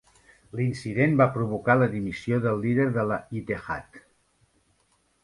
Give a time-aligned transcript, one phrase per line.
[0.59, 4.01] L'incident va provocar la dimissió del líder de la "Ittehad".